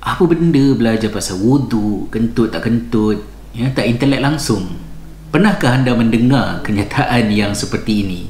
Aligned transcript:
apa 0.00 0.22
benda 0.28 0.76
belajar 0.76 1.08
pasal 1.08 1.40
wudu, 1.40 2.10
kentut 2.12 2.52
tak 2.52 2.68
kentut, 2.68 3.24
ya, 3.56 3.72
tak 3.72 3.88
intelek 3.88 4.20
langsung. 4.20 4.76
Pernahkah 5.32 5.76
anda 5.76 5.96
mendengar 5.96 6.64
kenyataan 6.64 7.28
yang 7.32 7.52
seperti 7.52 8.04
ini? 8.06 8.22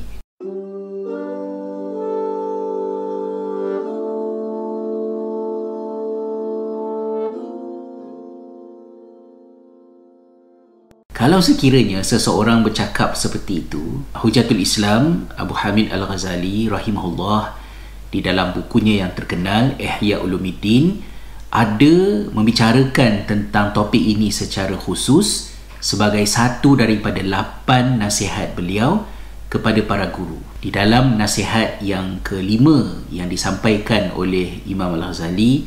Kalau 11.17 11.43
sekiranya 11.43 12.07
seseorang 12.07 12.63
bercakap 12.63 13.19
seperti 13.19 13.67
itu, 13.67 14.05
Hujatul 14.15 14.63
Islam 14.63 15.27
Abu 15.35 15.59
Hamid 15.59 15.91
Al-Ghazali 15.91 16.71
rahimahullah 16.71 17.57
di 18.15 18.23
dalam 18.23 18.55
bukunya 18.55 19.03
yang 19.03 19.13
terkenal 19.17 19.75
Ihya 19.75 20.23
Ulumuddin 20.23 21.03
ada 21.57 22.29
membicarakan 22.37 23.25
tentang 23.25 23.73
topik 23.73 24.05
ini 24.05 24.29
secara 24.29 24.77
khusus 24.77 25.57
sebagai 25.81 26.29
satu 26.29 26.77
daripada 26.77 27.25
lapan 27.25 27.97
nasihat 27.97 28.53
beliau 28.53 29.09
kepada 29.49 29.81
para 29.81 30.13
guru. 30.13 30.37
Di 30.61 30.69
dalam 30.69 31.17
nasihat 31.17 31.81
yang 31.81 32.21
kelima 32.21 33.01
yang 33.09 33.33
disampaikan 33.33 34.13
oleh 34.13 34.61
Imam 34.69 35.01
Al-Ghazali 35.01 35.65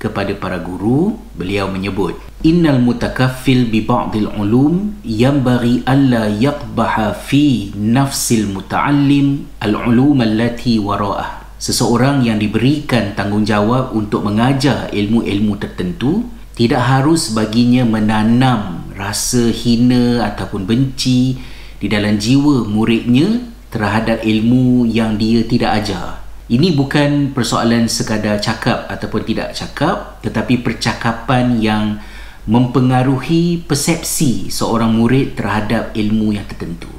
kepada 0.00 0.32
para 0.32 0.56
guru, 0.56 1.20
beliau 1.36 1.68
menyebut 1.68 2.16
innal 2.40 2.80
mutakaffil 2.80 3.68
bi 3.68 3.84
ba'dil 3.84 4.32
ulum 4.40 4.96
yanbaghi 5.04 5.84
alla 5.84 6.32
yaqbaha 6.32 7.12
fi 7.12 7.76
nafsil 7.76 8.48
muta'allim 8.48 9.44
al-ulum 9.60 10.24
allati 10.24 10.80
wara'ah 10.80 11.45
seseorang 11.56 12.24
yang 12.24 12.36
diberikan 12.36 13.16
tanggungjawab 13.16 13.96
untuk 13.96 14.24
mengajar 14.24 14.92
ilmu-ilmu 14.92 15.56
tertentu 15.56 16.26
tidak 16.56 16.84
harus 16.84 17.32
baginya 17.32 17.84
menanam 17.84 18.88
rasa 18.96 19.52
hina 19.52 20.24
ataupun 20.32 20.64
benci 20.64 21.36
di 21.76 21.86
dalam 21.88 22.16
jiwa 22.16 22.64
muridnya 22.68 23.44
terhadap 23.68 24.24
ilmu 24.24 24.88
yang 24.88 25.20
dia 25.20 25.44
tidak 25.44 25.84
ajar 25.84 26.24
ini 26.46 26.78
bukan 26.78 27.34
persoalan 27.34 27.90
sekadar 27.90 28.38
cakap 28.38 28.86
ataupun 28.86 29.26
tidak 29.26 29.50
cakap 29.50 30.22
tetapi 30.22 30.62
percakapan 30.62 31.58
yang 31.58 31.98
mempengaruhi 32.46 33.66
persepsi 33.66 34.46
seorang 34.54 34.94
murid 34.94 35.34
terhadap 35.34 35.90
ilmu 35.98 36.30
yang 36.30 36.46
tertentu. 36.46 36.90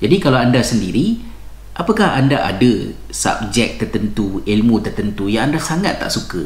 Jadi 0.00 0.16
kalau 0.16 0.40
anda 0.40 0.64
sendiri, 0.64 1.20
apakah 1.76 2.16
anda 2.16 2.40
ada 2.40 2.90
subjek 3.12 3.76
tertentu, 3.76 4.40
ilmu 4.42 4.80
tertentu 4.80 5.28
yang 5.28 5.52
anda 5.52 5.60
sangat 5.60 6.00
tak 6.00 6.08
suka? 6.08 6.42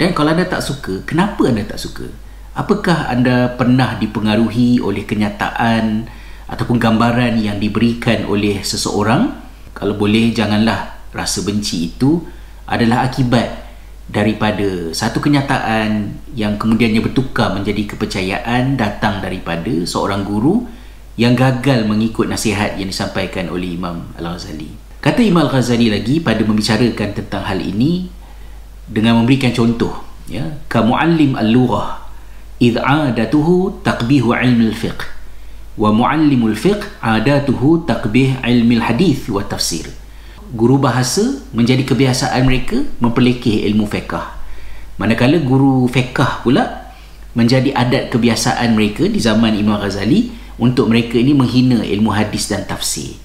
Dan 0.00 0.16
kalau 0.16 0.32
anda 0.32 0.48
tak 0.48 0.64
suka, 0.64 1.04
kenapa 1.04 1.46
anda 1.46 1.62
tak 1.62 1.78
suka? 1.78 2.08
Apakah 2.56 3.08
anda 3.12 3.52
pernah 3.54 3.96
dipengaruhi 3.96 4.80
oleh 4.80 5.04
kenyataan 5.04 6.08
ataupun 6.48 6.76
gambaran 6.80 7.40
yang 7.40 7.60
diberikan 7.60 8.28
oleh 8.28 8.60
seseorang? 8.64 9.32
Kalau 9.72 9.96
boleh, 9.96 10.32
janganlah 10.32 11.00
rasa 11.12 11.44
benci 11.44 11.92
itu 11.92 12.24
adalah 12.68 13.04
akibat 13.08 13.62
daripada 14.08 14.92
satu 14.92 15.22
kenyataan 15.22 16.12
yang 16.36 16.60
kemudiannya 16.60 17.00
bertukar 17.00 17.56
menjadi 17.56 17.96
kepercayaan 17.96 18.76
datang 18.76 19.24
daripada 19.24 19.72
seorang 19.88 20.24
guru 20.26 20.68
yang 21.22 21.38
gagal 21.38 21.86
mengikut 21.86 22.26
nasihat 22.26 22.74
yang 22.74 22.90
disampaikan 22.90 23.46
oleh 23.46 23.78
Imam 23.78 24.10
Al-Ghazali. 24.18 24.74
Kata 24.98 25.22
Imam 25.22 25.46
Al-Ghazali 25.46 25.86
lagi 25.86 26.18
pada 26.18 26.42
membicarakan 26.42 27.14
tentang 27.14 27.46
hal 27.46 27.62
ini 27.62 28.10
dengan 28.90 29.22
memberikan 29.22 29.54
contoh 29.54 30.02
ya 30.26 30.58
ka 30.66 30.82
muallim 30.82 31.38
al-lughah 31.38 32.02
id 32.58 32.74
adatuhu 32.82 33.82
taqbih 33.86 34.26
ilm 34.26 34.60
al-fiqh 34.74 35.06
wa 35.78 35.94
muallim 35.94 36.42
al-fiqh 36.50 36.82
adatuhu 36.98 37.86
taqbih 37.86 38.42
ilm 38.42 38.70
al-hadith 38.82 39.30
wa 39.30 39.46
tafsir 39.46 39.86
guru 40.52 40.76
bahasa 40.76 41.40
menjadi 41.56 41.86
kebiasaan 41.86 42.44
mereka 42.44 42.84
memperlekeh 43.00 43.64
ilmu 43.72 43.88
fiqah. 43.88 44.36
Manakala 45.00 45.40
guru 45.40 45.88
fiqah 45.88 46.44
pula 46.44 46.92
menjadi 47.32 47.72
adat 47.72 48.12
kebiasaan 48.12 48.76
mereka 48.76 49.08
di 49.08 49.16
zaman 49.16 49.56
Imam 49.56 49.80
Ghazali 49.80 50.41
untuk 50.62 50.86
mereka 50.86 51.18
ini 51.18 51.34
menghina 51.34 51.82
ilmu 51.82 52.14
hadis 52.14 52.46
dan 52.46 52.62
tafsir. 52.62 53.18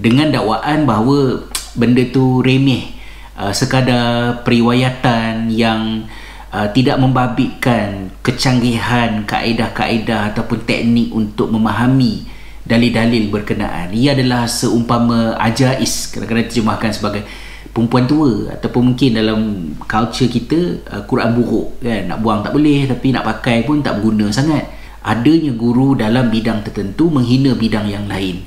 Dengan 0.00 0.32
dakwaan 0.32 0.88
bahawa 0.88 1.44
benda 1.76 2.00
tu 2.08 2.40
remeh, 2.40 2.96
uh, 3.36 3.52
sekadar 3.52 4.40
periwayatan 4.40 5.52
yang 5.52 6.08
uh, 6.48 6.64
tidak 6.72 6.96
membabitkan 6.96 8.08
kecanggihan 8.24 9.28
kaedah-kaedah 9.28 10.32
ataupun 10.32 10.64
teknik 10.64 11.12
untuk 11.12 11.52
memahami 11.52 12.24
dalil-dalil 12.64 13.28
berkenaan. 13.28 13.92
Ia 13.92 14.16
adalah 14.16 14.48
seumpama 14.48 15.36
ajais 15.40 16.08
kadang-kadang 16.08 16.48
terjemahkan 16.48 16.90
sebagai 16.92 17.22
perempuan 17.68 18.08
tua 18.08 18.52
ataupun 18.56 18.92
mungkin 18.92 19.10
dalam 19.12 19.40
culture 19.84 20.30
kita 20.32 20.88
uh, 20.88 21.02
Quran 21.04 21.36
buruk 21.36 21.84
kan. 21.84 22.08
Nak 22.08 22.18
buang 22.24 22.40
tak 22.40 22.56
boleh 22.56 22.88
tapi 22.88 23.12
nak 23.12 23.28
pakai 23.28 23.68
pun 23.68 23.84
tak 23.84 24.00
berguna 24.00 24.32
sangat 24.32 24.64
adanya 25.08 25.56
guru 25.56 25.96
dalam 25.96 26.28
bidang 26.28 26.60
tertentu 26.60 27.08
menghina 27.08 27.56
bidang 27.56 27.88
yang 27.88 28.04
lain. 28.04 28.44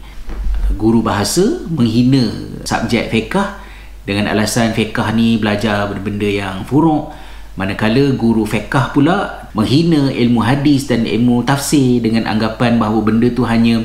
Guru 0.78 1.02
bahasa 1.02 1.66
menghina 1.74 2.30
subjek 2.62 3.10
fiqah 3.10 3.58
dengan 4.06 4.30
alasan 4.30 4.78
fiqah 4.78 5.10
ni 5.18 5.42
belajar 5.42 5.90
benda-benda 5.90 6.30
yang 6.30 6.58
furuk. 6.70 7.10
Manakala 7.58 8.14
guru 8.14 8.46
fiqah 8.46 8.94
pula 8.94 9.50
menghina 9.58 10.14
ilmu 10.14 10.40
hadis 10.46 10.86
dan 10.86 11.04
ilmu 11.04 11.44
tafsir 11.44 12.00
dengan 12.00 12.30
anggapan 12.30 12.78
bahawa 12.78 13.04
benda 13.04 13.28
tu 13.34 13.44
hanya 13.44 13.82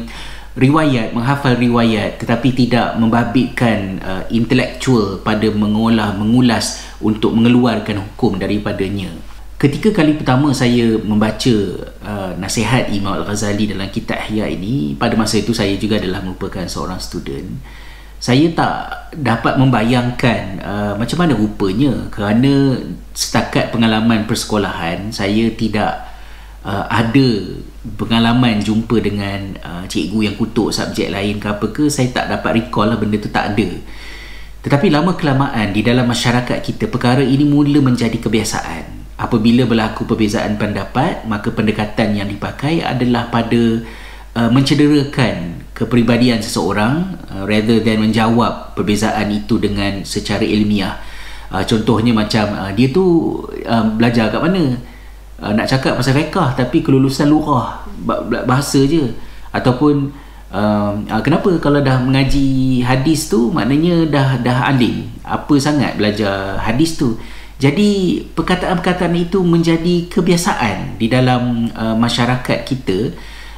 riwayat 0.57 1.13
menghafal 1.13 1.53
riwayat 1.53 2.17
tetapi 2.17 2.49
tidak 2.57 2.97
membabitkan 2.97 4.01
uh, 4.01 4.25
intelektual 4.33 5.21
pada 5.21 5.53
mengolah 5.53 6.17
mengulas 6.17 6.81
untuk 6.97 7.37
mengeluarkan 7.37 8.01
hukum 8.01 8.41
daripadanya 8.41 9.13
ketika 9.57 9.89
kali 9.89 10.21
pertama 10.21 10.53
saya 10.53 11.01
membaca 11.01 11.57
uh, 12.05 12.33
nasihat 12.37 12.93
Imam 12.93 13.17
Al-Ghazali 13.17 13.73
dalam 13.73 13.89
kitab 13.89 14.21
Ihya 14.29 14.53
ini 14.53 14.93
pada 15.01 15.17
masa 15.17 15.41
itu 15.41 15.57
saya 15.57 15.73
juga 15.81 15.97
adalah 15.97 16.21
merupakan 16.21 16.69
seorang 16.69 17.01
student 17.01 17.57
saya 18.21 18.53
tak 18.53 18.73
dapat 19.17 19.57
membayangkan 19.57 20.61
uh, 20.61 20.93
macam 21.01 21.25
mana 21.25 21.33
rupanya 21.33 22.09
kerana 22.13 22.81
setakat 23.17 23.73
pengalaman 23.73 24.29
persekolahan 24.29 25.09
saya 25.09 25.49
tidak 25.57 26.05
uh, 26.61 26.85
ada 26.93 27.57
pengalaman 27.97 28.61
jumpa 28.61 29.01
dengan 29.01 29.57
uh, 29.65 29.85
cikgu 29.89 30.33
yang 30.33 30.37
kutuk 30.37 30.69
subjek 30.69 31.09
lain 31.09 31.41
ke 31.41 31.49
apa 31.49 31.67
ke 31.73 31.89
saya 31.89 32.13
tak 32.13 32.29
dapat 32.29 32.61
recall 32.61 32.93
lah 32.93 32.99
benda 32.99 33.17
tu 33.23 33.31
tak 33.31 33.55
ada. 33.55 33.69
Tetapi 34.67 34.91
lama 34.91 35.15
kelamaan 35.15 35.71
di 35.71 35.87
dalam 35.87 36.11
masyarakat 36.11 36.59
kita 36.59 36.91
perkara 36.91 37.23
ini 37.23 37.47
mula 37.47 37.79
menjadi 37.79 38.19
kebiasaan 38.19 38.96
apabila 39.17 39.65
berlaku 39.65 40.05
perbezaan 40.05 40.61
pendapat 40.61 41.25
maka 41.25 41.49
pendekatan 41.49 42.13
yang 42.17 42.29
dipakai 42.29 42.85
adalah 42.85 43.33
pada 43.33 43.81
uh, 44.37 44.51
mencederakan 44.53 45.65
kepribadian 45.73 46.45
seseorang 46.45 47.17
uh, 47.33 47.45
rather 47.49 47.81
than 47.81 48.05
menjawab 48.05 48.77
perbezaan 48.77 49.33
itu 49.33 49.57
dengan 49.57 50.05
secara 50.05 50.45
ilmiah. 50.45 51.01
Uh, 51.49 51.65
contohnya 51.65 52.13
macam 52.13 52.53
uh, 52.53 52.71
dia 52.77 52.93
tu 52.93 53.05
uh, 53.65 53.85
belajar 53.97 54.29
kat 54.29 54.41
mana? 54.41 54.77
Uh, 55.41 55.53
nak 55.53 55.69
cakap 55.69 55.97
pasal 55.97 56.17
fiqah 56.17 56.57
tapi 56.57 56.81
kelulusan 56.81 57.29
lurah 57.29 57.85
bahasa 58.45 58.85
je 58.89 59.13
ataupun 59.53 60.13
uh, 60.53 60.97
uh, 60.97 61.21
kenapa 61.21 61.61
kalau 61.61 61.85
dah 61.85 62.01
mengaji 62.01 62.81
hadis 62.81 63.29
tu 63.29 63.53
maknanya 63.53 64.09
dah 64.09 64.29
dah 64.41 64.59
alim 64.73 65.13
apa 65.25 65.55
sangat 65.61 66.01
belajar 66.01 66.57
hadis 66.61 66.97
tu 66.97 67.21
jadi 67.57 68.21
perkataan-perkataan 68.37 69.17
itu 69.17 69.41
menjadi 69.41 70.13
kebiasaan 70.13 71.01
di 71.01 71.09
dalam 71.09 71.73
uh, 71.73 71.97
masyarakat 71.97 72.65
kita 72.69 73.17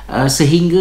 Uh, 0.09 0.25
sehingga 0.25 0.81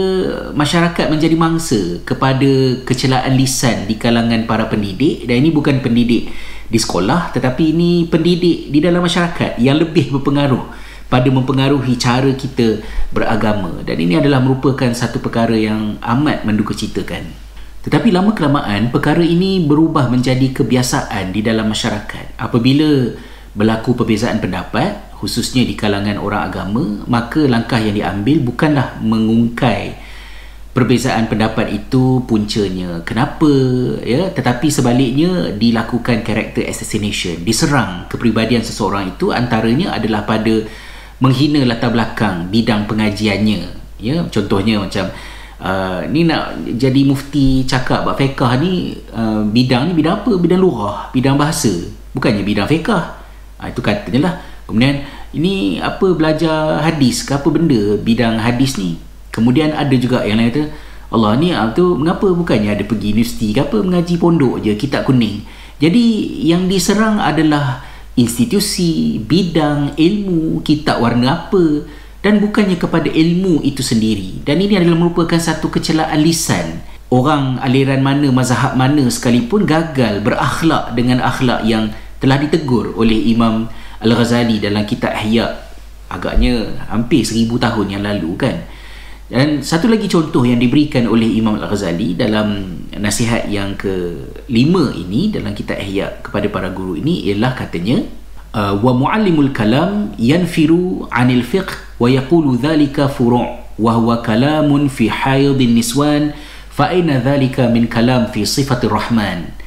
masyarakat 0.56 1.12
menjadi 1.12 1.36
mangsa 1.36 2.00
kepada 2.08 2.80
kecelaan 2.88 3.36
lisan 3.36 3.84
di 3.84 4.00
kalangan 4.00 4.48
para 4.48 4.72
pendidik. 4.72 5.28
Dan 5.28 5.44
ini 5.44 5.52
bukan 5.52 5.84
pendidik 5.84 6.32
di 6.72 6.80
sekolah 6.80 7.36
tetapi 7.36 7.76
ini 7.76 8.08
pendidik 8.08 8.72
di 8.72 8.80
dalam 8.80 9.04
masyarakat 9.04 9.60
yang 9.60 9.84
lebih 9.84 10.16
berpengaruh 10.16 10.72
pada 11.12 11.28
mempengaruhi 11.28 12.00
cara 12.00 12.32
kita 12.40 12.80
beragama. 13.12 13.84
Dan 13.84 14.00
ini 14.00 14.16
adalah 14.16 14.40
merupakan 14.40 14.96
satu 14.96 15.20
perkara 15.20 15.60
yang 15.60 16.00
amat 16.00 16.48
mendukacitakan 16.48 17.47
tetapi 17.88 18.12
lama 18.12 18.36
kelamaan 18.36 18.92
perkara 18.92 19.24
ini 19.24 19.64
berubah 19.64 20.12
menjadi 20.12 20.52
kebiasaan 20.52 21.32
di 21.32 21.40
dalam 21.40 21.72
masyarakat. 21.72 22.36
Apabila 22.36 23.16
berlaku 23.56 23.96
perbezaan 23.96 24.44
pendapat 24.44 25.16
khususnya 25.16 25.64
di 25.64 25.72
kalangan 25.80 26.20
orang 26.20 26.52
agama 26.52 26.84
maka 27.08 27.48
langkah 27.48 27.80
yang 27.80 27.96
diambil 27.96 28.44
bukanlah 28.44 29.00
mengungkai 29.00 29.96
perbezaan 30.76 31.32
pendapat 31.32 31.72
itu 31.72 32.28
puncanya. 32.28 33.08
Kenapa? 33.08 33.48
Ya 34.04 34.36
tetapi 34.36 34.68
sebaliknya 34.68 35.56
dilakukan 35.56 36.28
character 36.28 36.68
assassination 36.68 37.40
diserang 37.48 38.12
kepribadian 38.12 38.68
seseorang 38.68 39.16
itu 39.16 39.32
antaranya 39.32 39.96
adalah 39.96 40.28
pada 40.28 40.68
menghina 41.24 41.64
latar 41.64 41.96
belakang 41.96 42.52
bidang 42.52 42.84
pengajiannya. 42.84 43.64
Ya 44.04 44.28
contohnya 44.28 44.84
macam 44.84 45.08
uh, 45.62 46.06
ni 46.10 46.26
nak 46.26 46.58
jadi 46.78 47.02
mufti 47.06 47.66
cakap 47.66 48.06
bab 48.06 48.18
fiqh 48.18 48.42
ni 48.62 48.98
uh, 49.14 49.46
bidang 49.48 49.90
ni 49.90 49.94
bidang 49.98 50.24
apa? 50.24 50.32
Bidang 50.38 50.62
lurah 50.62 51.10
bidang 51.14 51.38
bahasa. 51.38 51.72
Bukannya 52.14 52.42
bidang 52.42 52.68
fiqh 52.70 52.90
uh, 52.90 53.68
itu 53.68 53.82
katanya 53.82 54.20
lah. 54.30 54.34
Kemudian 54.68 55.06
ini 55.32 55.80
apa 55.80 56.12
belajar 56.12 56.84
hadis 56.84 57.24
ke 57.24 57.36
apa 57.36 57.48
benda? 57.48 57.96
Bidang 58.02 58.42
hadis 58.42 58.76
ni. 58.76 59.00
Kemudian 59.32 59.72
ada 59.72 59.94
juga 59.94 60.26
yang 60.26 60.42
lain 60.42 60.50
kata 60.50 60.64
Allah 61.08 61.40
ni 61.40 61.56
ah, 61.56 61.72
tu 61.72 61.96
mengapa 61.96 62.28
bukannya 62.28 62.76
ada 62.76 62.84
pergi 62.84 63.16
universiti 63.16 63.56
ke 63.56 63.64
apa 63.64 63.80
mengaji 63.80 64.20
pondok 64.20 64.60
je 64.60 64.76
kitab 64.76 65.08
kuning. 65.08 65.46
Jadi 65.80 66.04
yang 66.44 66.68
diserang 66.68 67.22
adalah 67.22 67.86
institusi, 68.18 69.22
bidang, 69.22 69.94
ilmu, 69.96 70.66
kitab 70.66 71.00
warna 71.00 71.48
apa 71.48 71.86
dan 72.28 72.44
bukannya 72.44 72.76
kepada 72.76 73.08
ilmu 73.08 73.64
itu 73.64 73.80
sendiri. 73.80 74.44
Dan 74.44 74.60
ini 74.60 74.76
adalah 74.76 75.00
merupakan 75.00 75.40
satu 75.40 75.72
kecelaan 75.72 76.20
lisan. 76.20 76.84
Orang 77.08 77.56
aliran 77.64 78.04
mana, 78.04 78.28
mazhab 78.36 78.76
mana 78.76 79.08
sekalipun 79.08 79.64
gagal 79.64 80.20
berakhlak 80.20 80.92
dengan 80.92 81.24
akhlak 81.24 81.64
yang 81.64 81.96
telah 82.20 82.36
ditegur 82.36 82.92
oleh 83.00 83.32
Imam 83.32 83.72
Al-Ghazali 84.04 84.60
dalam 84.60 84.84
kitab 84.84 85.16
Ihya 85.16 85.56
agaknya 86.12 86.68
hampir 86.92 87.24
seribu 87.24 87.56
tahun 87.56 87.96
yang 87.96 88.04
lalu 88.04 88.36
kan. 88.36 88.60
Dan 89.32 89.64
satu 89.64 89.88
lagi 89.88 90.12
contoh 90.12 90.44
yang 90.44 90.60
diberikan 90.60 91.08
oleh 91.08 91.32
Imam 91.32 91.56
Al-Ghazali 91.56 92.20
dalam 92.20 92.76
nasihat 92.92 93.48
yang 93.48 93.80
kelima 93.80 94.92
ini 94.92 95.32
dalam 95.32 95.56
kitab 95.56 95.80
Ihya 95.80 96.20
kepada 96.20 96.52
para 96.52 96.76
guru 96.76 97.00
ini 97.00 97.32
ialah 97.32 97.56
katanya 97.56 98.04
wa 98.52 98.92
muallimul 98.92 99.56
kalam 99.56 100.12
yanfiru 100.20 101.08
'anil 101.08 101.48
fiqh 101.48 101.87
wa 101.98 102.08
yaqulu 102.08 102.58
dhalika 102.58 103.10
furu' 103.10 103.58
wa 103.78 103.92
huwa 103.94 104.22
kalamun 104.26 104.90
fi 104.90 105.10
haydin 105.10 105.78
niswan 105.78 106.34
fa 106.70 106.94
aina 106.94 107.22
dhalika 107.22 107.70
min 107.70 107.90
kalam 107.90 108.30
fi 108.30 108.46
sifatir 108.46 108.90
rahman. 108.90 109.58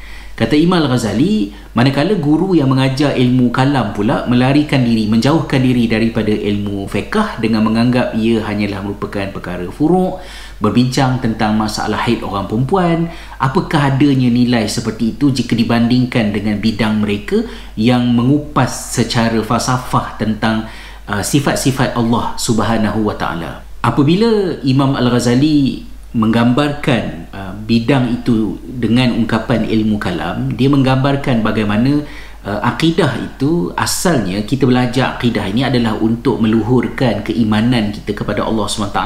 Kata 0.40 0.56
Imam 0.56 0.80
Al-Ghazali, 0.80 1.52
manakala 1.76 2.16
guru 2.16 2.56
yang 2.56 2.72
mengajar 2.72 3.12
ilmu 3.12 3.52
kalam 3.52 3.92
pula 3.92 4.24
melarikan 4.24 4.80
diri, 4.80 5.04
menjauhkan 5.04 5.60
diri 5.60 5.84
daripada 5.84 6.32
ilmu 6.32 6.88
fiqah 6.88 7.36
dengan 7.44 7.60
menganggap 7.68 8.16
ia 8.16 8.40
hanyalah 8.48 8.80
merupakan 8.80 9.28
perkara 9.36 9.68
furuk, 9.68 10.16
berbincang 10.56 11.20
tentang 11.20 11.60
masalah 11.60 12.08
haid 12.08 12.24
orang 12.24 12.48
perempuan, 12.48 13.12
apakah 13.36 13.92
adanya 13.92 14.32
nilai 14.32 14.64
seperti 14.64 15.12
itu 15.12 15.28
jika 15.28 15.52
dibandingkan 15.52 16.32
dengan 16.32 16.56
bidang 16.56 17.04
mereka 17.04 17.44
yang 17.76 18.08
mengupas 18.08 18.96
secara 18.96 19.44
falsafah 19.44 20.16
tentang 20.16 20.72
uh, 21.10 21.24
sifat-sifat 21.26 21.98
Allah 21.98 22.38
Subhanahu 22.38 23.02
wa 23.02 23.18
taala. 23.18 23.66
Apabila 23.82 24.62
Imam 24.62 24.94
Al-Ghazali 24.94 25.90
menggambarkan 26.14 27.30
uh, 27.30 27.54
bidang 27.66 28.22
itu 28.22 28.58
dengan 28.66 29.14
ungkapan 29.14 29.62
ilmu 29.62 29.94
kalam 30.02 30.50
dia 30.58 30.66
menggambarkan 30.66 31.38
bagaimana 31.38 32.02
uh, 32.42 32.60
akidah 32.66 33.14
itu 33.22 33.70
asalnya 33.78 34.42
kita 34.42 34.66
belajar 34.66 35.14
akidah 35.14 35.46
ini 35.46 35.62
adalah 35.62 35.94
untuk 36.02 36.42
meluhurkan 36.42 37.22
keimanan 37.22 37.94
kita 37.94 38.10
kepada 38.10 38.42
Allah 38.42 38.66
SWT 38.66 39.00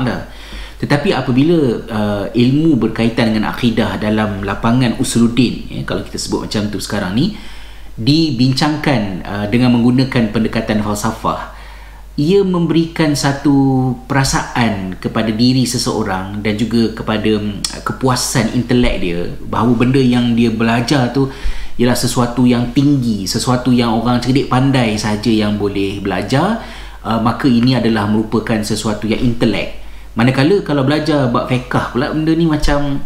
tetapi 0.80 1.12
apabila 1.12 1.58
uh, 1.92 2.24
ilmu 2.32 2.80
berkaitan 2.80 3.36
dengan 3.36 3.52
akidah 3.52 4.00
dalam 4.00 4.40
lapangan 4.40 4.96
usuluddin 4.96 5.68
ya, 5.68 5.80
kalau 5.84 6.00
kita 6.08 6.16
sebut 6.16 6.48
macam 6.48 6.72
tu 6.72 6.80
sekarang 6.80 7.12
ni 7.12 7.36
dibincangkan 8.00 9.02
uh, 9.28 9.46
dengan 9.52 9.76
menggunakan 9.76 10.32
pendekatan 10.32 10.80
falsafah 10.80 11.52
ia 12.14 12.46
memberikan 12.46 13.10
satu 13.18 13.90
perasaan 14.06 14.94
kepada 15.02 15.34
diri 15.34 15.66
seseorang 15.66 16.46
dan 16.46 16.54
juga 16.54 16.94
kepada 16.94 17.42
mm, 17.42 17.82
kepuasan 17.82 18.54
intelek 18.54 18.94
dia 19.02 19.20
bahawa 19.50 19.74
benda 19.74 19.98
yang 19.98 20.38
dia 20.38 20.54
belajar 20.54 21.10
tu 21.10 21.26
ialah 21.74 21.98
sesuatu 21.98 22.46
yang 22.46 22.70
tinggi, 22.70 23.26
sesuatu 23.26 23.74
yang 23.74 23.98
orang 23.98 24.22
cerdik 24.22 24.46
pandai 24.46 24.94
saja 24.94 25.26
yang 25.26 25.58
boleh 25.58 25.98
belajar, 25.98 26.62
uh, 27.02 27.18
maka 27.18 27.50
ini 27.50 27.74
adalah 27.74 28.06
merupakan 28.06 28.62
sesuatu 28.62 29.10
yang 29.10 29.18
intelek. 29.18 29.82
Manakala 30.14 30.62
kalau 30.62 30.86
belajar 30.86 31.26
bab 31.34 31.50
fiqh 31.50 31.66
pula 31.90 32.14
benda 32.14 32.30
ni 32.30 32.46
macam 32.46 33.02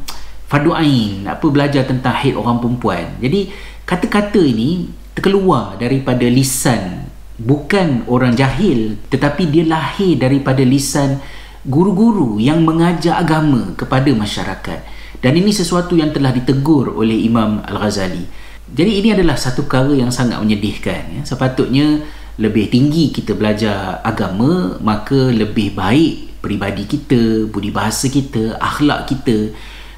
fardu 0.52 0.76
ain, 0.76 1.25
apa 1.25 1.49
belajar 1.49 1.88
tentang 1.88 2.12
haid 2.12 2.37
orang 2.37 2.60
perempuan. 2.60 3.16
Jadi 3.25 3.49
kata-kata 3.88 4.44
ini 4.44 4.93
terkeluar 5.16 5.81
daripada 5.81 6.28
lisan 6.28 7.07
bukan 7.38 8.02
orang 8.11 8.35
jahil 8.35 8.99
tetapi 9.08 9.46
dia 9.46 9.64
lahir 9.64 10.19
daripada 10.19 10.61
lisan 10.67 11.23
guru-guru 11.62 12.43
yang 12.43 12.62
mengajar 12.67 13.23
agama 13.23 13.75
kepada 13.79 14.11
masyarakat. 14.11 14.81
Dan 15.19 15.35
ini 15.35 15.50
sesuatu 15.50 15.99
yang 15.99 16.14
telah 16.14 16.31
ditegur 16.31 16.94
oleh 16.94 17.26
Imam 17.26 17.58
Al-Ghazali. 17.67 18.23
Jadi 18.69 19.02
ini 19.02 19.08
adalah 19.17 19.35
satu 19.35 19.64
perkara 19.64 19.96
yang 19.96 20.12
sangat 20.12 20.38
menyedihkan 20.44 21.02
ya. 21.19 21.23
sepatutnya 21.25 22.05
lebih 22.38 22.69
tinggi 22.69 23.11
kita 23.11 23.32
belajar 23.35 23.99
agama 24.05 24.76
maka 24.79 25.32
lebih 25.32 25.75
baik 25.75 26.38
peribadi 26.44 26.84
kita 26.87 27.49
budi 27.49 27.73
bahasa 27.73 28.06
kita 28.06 28.61
akhlak 28.61 29.08
kita. 29.08 29.50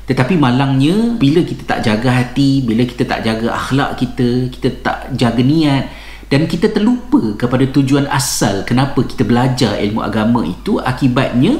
Tetapi 0.06 0.34
malangnya 0.38 1.19
bila 1.19 1.43
kita 1.44 1.66
tak 1.66 1.81
jaga 1.84 2.25
hati 2.25 2.64
bila 2.64 2.82
kita 2.86 3.04
tak 3.04 3.20
jaga 3.26 3.52
akhlak 3.54 3.98
kita 3.98 4.48
kita 4.48 4.69
tak 4.81 4.98
jaga 5.14 5.43
niat 5.43 5.84
dan 6.31 6.47
kita 6.47 6.71
terlupa 6.71 7.35
kepada 7.35 7.67
tujuan 7.67 8.06
asal 8.06 8.62
kenapa 8.62 9.03
kita 9.03 9.27
belajar 9.27 9.82
ilmu 9.82 9.99
agama 9.99 10.47
itu. 10.47 10.79
Akibatnya 10.79 11.59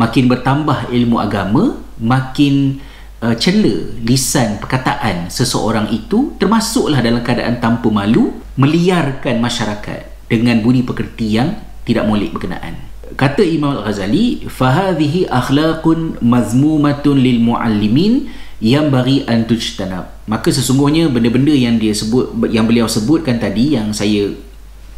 makin 0.00 0.32
bertambah 0.32 0.88
ilmu 0.88 1.20
agama 1.20 1.76
makin 2.00 2.80
uh, 3.20 3.36
cela 3.36 3.92
lisan 4.00 4.56
perkataan 4.64 5.28
seseorang 5.28 5.92
itu 5.92 6.32
termasuklah 6.40 7.04
dalam 7.04 7.20
keadaan 7.20 7.60
tanpa 7.60 7.92
malu 7.92 8.32
meliarkan 8.56 9.44
masyarakat 9.44 10.08
dengan 10.24 10.64
budi 10.64 10.80
pekerti 10.80 11.36
yang 11.36 11.60
tidak 11.84 12.08
molek 12.08 12.32
berkenaan. 12.32 12.80
Kata 13.12 13.44
Imam 13.44 13.76
Al-Ghazali 13.76 14.48
fahadhihi 14.48 15.28
akhlaqun 15.28 16.20
mazmumatun 16.24 17.16
lil 17.16 17.44
muallimin 17.44 18.28
yang 18.58 18.90
bagi 18.90 19.22
antujtanab 19.22 20.26
maka 20.26 20.50
sesungguhnya 20.50 21.06
benda-benda 21.08 21.54
yang 21.54 21.78
dia 21.78 21.94
sebut 21.94 22.34
yang 22.50 22.66
beliau 22.66 22.90
sebutkan 22.90 23.38
tadi 23.38 23.78
yang 23.78 23.94
saya 23.94 24.34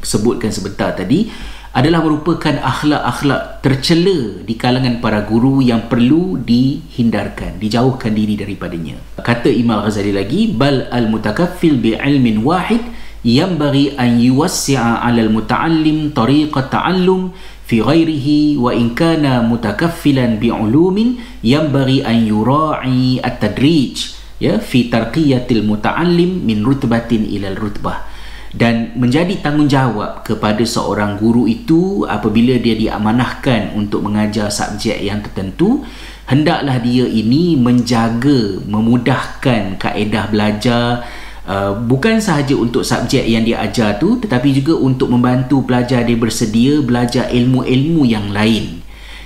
sebutkan 0.01 0.49
sebentar 0.49 0.97
tadi 0.97 1.29
adalah 1.71 2.03
merupakan 2.03 2.59
akhlak-akhlak 2.59 3.63
tercela 3.63 4.43
di 4.43 4.59
kalangan 4.59 4.99
para 4.99 5.23
guru 5.23 5.63
yang 5.63 5.87
perlu 5.87 6.35
dihindarkan 6.43 7.63
dijauhkan 7.63 8.11
diri 8.11 8.35
daripadanya. 8.35 8.99
Kata 9.23 9.47
Imam 9.47 9.87
Ghazali 9.87 10.11
lagi 10.11 10.51
bal 10.51 10.91
al 10.91 11.07
mutakaffil 11.07 11.79
bi 11.79 11.95
ilmin 11.95 12.43
wahid 12.43 12.83
'ala 13.25 15.21
al 15.21 15.31
muta'allim 15.31 16.17
tariqat 16.17 16.73
ta'allum 16.73 17.37
fi 17.69 17.85
ghairihi 17.85 18.57
wa 18.57 18.73
in 18.73 18.97
kana 18.97 19.45
mutakaffilan 19.45 20.41
bi 20.41 20.49
ulumin 20.49 21.21
yanbaghi 21.45 22.03
an 22.03 22.27
yura'i 22.27 23.21
at-tadrij 23.21 24.17
ya 24.41 24.57
fi 24.59 24.89
tarqiyatil 24.89 25.63
muta'allim 25.69 26.49
min 26.49 26.65
rutbatin 26.65 27.29
ila 27.29 27.53
rutbah. 27.55 28.09
Dan 28.51 28.99
menjadi 28.99 29.39
tanggungjawab 29.39 30.27
kepada 30.27 30.67
seorang 30.67 31.15
guru 31.23 31.47
itu 31.47 32.03
apabila 32.03 32.59
dia 32.59 32.75
diamanahkan 32.75 33.79
untuk 33.79 34.03
mengajar 34.03 34.51
subjek 34.51 34.99
yang 34.99 35.23
tertentu 35.23 35.87
hendaklah 36.27 36.83
dia 36.83 37.07
ini 37.07 37.55
menjaga 37.55 38.59
memudahkan 38.67 39.79
kaedah 39.79 40.35
belajar 40.35 41.07
Uh, 41.51 41.75
bukan 41.75 42.23
sahaja 42.23 42.55
untuk 42.55 42.87
subjek 42.87 43.27
yang 43.27 43.43
dia 43.43 43.59
ajar 43.59 43.99
tu 43.99 44.23
tetapi 44.23 44.55
juga 44.55 44.79
untuk 44.79 45.11
membantu 45.11 45.67
pelajar 45.67 46.07
dia 46.07 46.15
bersedia 46.15 46.79
belajar 46.79 47.27
ilmu-ilmu 47.27 48.07
yang 48.07 48.31
lain. 48.31 48.79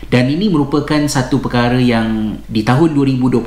Dan 0.09 0.33
ini 0.33 0.49
merupakan 0.49 1.05
satu 1.05 1.37
perkara 1.37 1.77
yang 1.77 2.41
di 2.49 2.65
tahun 2.65 2.97
2021 2.97 3.45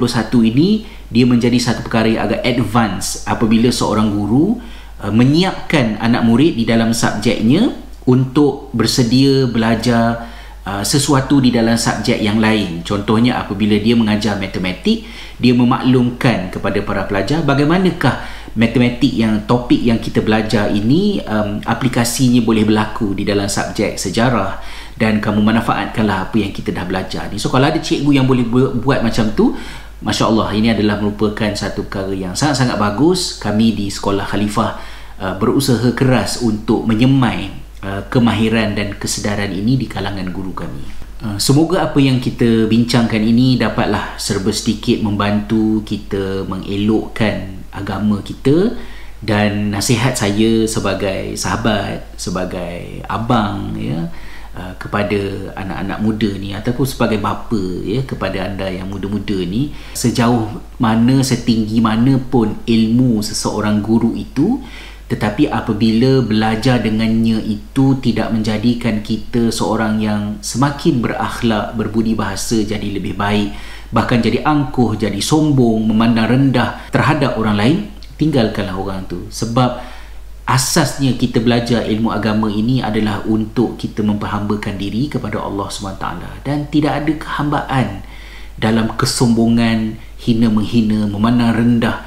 ini 0.54 0.86
dia 1.10 1.26
menjadi 1.26 1.58
satu 1.58 1.90
perkara 1.90 2.06
yang 2.06 2.30
agak 2.30 2.46
advance 2.46 3.26
apabila 3.26 3.74
seorang 3.74 4.14
guru 4.14 4.62
uh, 5.02 5.10
menyiapkan 5.10 5.98
anak 5.98 6.22
murid 6.22 6.54
di 6.54 6.70
dalam 6.70 6.94
subjeknya 6.94 7.74
untuk 8.06 8.70
bersedia 8.78 9.50
belajar 9.50 10.30
uh, 10.70 10.86
sesuatu 10.86 11.42
di 11.42 11.50
dalam 11.50 11.82
subjek 11.82 12.22
yang 12.22 12.38
lain. 12.38 12.86
Contohnya 12.86 13.42
apabila 13.42 13.74
dia 13.82 13.98
mengajar 13.98 14.38
matematik 14.38 15.02
dia 15.42 15.54
memaklumkan 15.58 16.54
kepada 16.54 16.78
para 16.86 17.10
pelajar 17.10 17.42
bagaimanakah 17.42 18.37
matematik 18.58 19.14
yang 19.14 19.46
topik 19.46 19.78
yang 19.78 20.02
kita 20.02 20.26
belajar 20.26 20.74
ini 20.74 21.22
um, 21.22 21.62
aplikasinya 21.62 22.42
boleh 22.42 22.66
berlaku 22.66 23.14
di 23.14 23.22
dalam 23.22 23.46
subjek 23.46 24.02
sejarah 24.02 24.58
dan 24.98 25.22
kamu 25.22 25.46
manfaatkanlah 25.46 26.28
apa 26.28 26.36
yang 26.42 26.50
kita 26.50 26.74
dah 26.74 26.84
belajar 26.90 27.30
ni. 27.30 27.38
So 27.38 27.54
kalau 27.54 27.70
ada 27.70 27.78
cikgu 27.78 28.18
yang 28.18 28.26
boleh 28.26 28.50
buat 28.82 29.06
macam 29.06 29.30
tu 29.38 29.54
Masya 29.98 30.30
Allah 30.30 30.54
ini 30.54 30.74
adalah 30.74 31.02
merupakan 31.02 31.50
satu 31.58 31.86
perkara 31.90 32.14
yang 32.14 32.34
sangat-sangat 32.38 32.78
bagus. 32.78 33.38
Kami 33.42 33.74
di 33.74 33.90
sekolah 33.90 34.30
khalifah 34.30 34.70
uh, 35.22 35.34
berusaha 35.38 35.90
keras 35.98 36.42
untuk 36.46 36.86
menyemai 36.86 37.50
uh, 37.82 38.06
kemahiran 38.10 38.78
dan 38.78 38.94
kesedaran 38.98 39.50
ini 39.50 39.78
di 39.78 39.90
kalangan 39.90 40.30
guru 40.30 40.54
kami. 40.54 40.86
Uh, 41.18 41.38
semoga 41.42 41.82
apa 41.82 41.98
yang 41.98 42.22
kita 42.22 42.70
bincangkan 42.70 43.22
ini 43.22 43.58
dapatlah 43.58 44.22
serba 44.22 44.54
sedikit 44.54 45.02
membantu 45.02 45.82
kita 45.82 46.46
mengelokkan 46.46 47.57
agama 47.78 48.20
kita 48.26 48.74
dan 49.22 49.74
nasihat 49.74 50.14
saya 50.14 50.66
sebagai 50.70 51.34
sahabat 51.38 52.06
sebagai 52.18 53.06
abang 53.06 53.74
ya 53.78 54.10
Uh, 54.58 54.74
kepada 54.82 55.54
anak-anak 55.54 56.00
muda 56.02 56.34
ni 56.34 56.50
ataupun 56.50 56.82
sebagai 56.82 57.22
bapa 57.22 57.62
ya 57.86 58.02
kepada 58.02 58.50
anda 58.50 58.66
yang 58.66 58.90
muda-muda 58.90 59.38
ni 59.46 59.70
sejauh 59.94 60.50
mana 60.82 61.22
setinggi 61.22 61.78
mana 61.78 62.18
pun 62.18 62.58
ilmu 62.66 63.22
seseorang 63.22 63.86
guru 63.86 64.18
itu 64.18 64.58
tetapi 65.14 65.54
apabila 65.54 66.26
belajar 66.26 66.82
dengannya 66.82 67.38
itu 67.46 68.02
tidak 68.02 68.34
menjadikan 68.34 69.06
kita 69.06 69.54
seorang 69.54 70.02
yang 70.02 70.42
semakin 70.42 71.06
berakhlak 71.06 71.78
berbudi 71.78 72.18
bahasa 72.18 72.58
jadi 72.58 72.98
lebih 72.98 73.14
baik 73.14 73.54
bahkan 73.92 74.20
jadi 74.20 74.44
angkuh 74.44 75.00
jadi 75.00 75.20
sombong 75.20 75.88
memandang 75.88 76.28
rendah 76.28 76.92
terhadap 76.92 77.40
orang 77.40 77.56
lain 77.56 77.78
tinggalkanlah 78.18 78.76
orang 78.76 79.06
tu. 79.06 79.30
Sebab 79.30 79.80
asasnya 80.48 81.16
kita 81.16 81.44
belajar 81.44 81.86
ilmu 81.86 82.12
agama 82.12 82.48
ini 82.48 82.80
adalah 82.80 83.24
untuk 83.28 83.76
kita 83.76 84.02
memperhambakan 84.02 84.76
diri 84.80 85.12
kepada 85.12 85.44
Allah 85.44 85.68
SWT 85.68 86.06
dan 86.44 86.68
tidak 86.72 87.04
ada 87.04 87.14
kehambaan 87.16 87.88
dalam 88.58 88.96
kesombongan 88.98 90.02
hina 90.18 90.50
menghina 90.50 91.06
memandang 91.06 91.54
rendah 91.54 91.98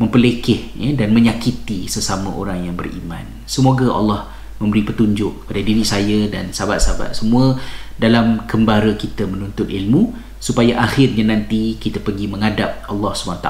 mempelekeh 0.00 0.74
ya, 0.80 0.90
dan 0.96 1.12
menyakiti 1.12 1.86
sesama 1.86 2.32
orang 2.32 2.66
yang 2.66 2.74
beriman. 2.74 3.22
Semoga 3.44 3.86
Allah 3.92 4.20
memberi 4.56 4.84
petunjuk 4.84 5.44
kepada 5.44 5.60
diri 5.60 5.84
saya 5.84 6.28
dan 6.28 6.52
sahabat-sahabat 6.52 7.16
semua 7.16 7.60
dalam 8.00 8.48
kembara 8.48 8.96
kita 8.96 9.28
menuntut 9.28 9.68
ilmu 9.68 10.29
supaya 10.40 10.80
akhirnya 10.80 11.28
nanti 11.28 11.76
kita 11.76 12.00
pergi 12.00 12.24
menghadap 12.26 12.88
Allah 12.88 13.12
SWT 13.12 13.48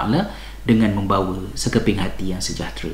dengan 0.66 0.92
membawa 0.92 1.48
sekeping 1.54 2.02
hati 2.02 2.34
yang 2.34 2.42
sejahtera 2.42 2.92